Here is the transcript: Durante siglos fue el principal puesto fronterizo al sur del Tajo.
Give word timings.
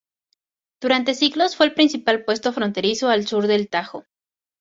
Durante 0.81 1.13
siglos 1.13 1.55
fue 1.55 1.67
el 1.67 1.75
principal 1.75 2.25
puesto 2.25 2.51
fronterizo 2.53 3.07
al 3.09 3.27
sur 3.27 3.45
del 3.45 3.69
Tajo. 3.69 4.05